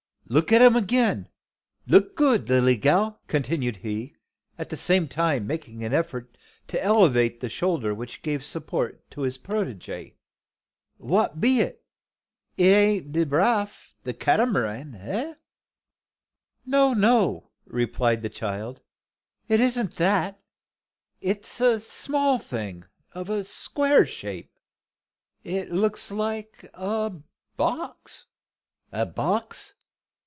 "Look 0.27 0.53
at 0.53 0.61
'im 0.61 0.79
'gain, 0.85 1.27
look, 1.87 2.15
good 2.15 2.47
lilly 2.47 2.77
gal!" 2.77 3.19
continued 3.27 3.75
he, 3.83 4.15
at 4.57 4.69
the 4.69 4.77
same 4.77 5.09
time 5.09 5.45
making 5.45 5.83
an 5.83 5.93
effort 5.93 6.37
to 6.67 6.81
elevate 6.81 7.41
the 7.41 7.49
shoulder 7.49 7.93
which 7.93 8.21
gave 8.21 8.41
support 8.41 9.03
to 9.11 9.23
his 9.23 9.37
protege. 9.37 10.15
"Wha 10.97 11.33
be 11.33 11.59
it? 11.59 11.83
I 12.57 12.61
ain't 12.61 13.11
de 13.11 13.25
raff, 13.25 13.93
de 14.05 14.13
Catamaran? 14.13 14.95
Eh?" 14.95 15.33
"No, 16.65 16.93
no," 16.93 17.51
replied 17.65 18.21
the 18.21 18.29
child. 18.29 18.79
"It 19.49 19.59
isn't 19.59 19.97
that. 19.97 20.41
It's 21.19 21.59
a 21.59 21.81
small 21.81 22.39
thing 22.39 22.85
of 23.11 23.29
a 23.29 23.43
square 23.43 24.05
shape. 24.05 24.57
It 25.43 25.73
looks 25.73 26.09
like 26.09 26.69
a 26.73 27.11
box." 27.57 28.27
"A 28.93 29.05
box? 29.05 29.73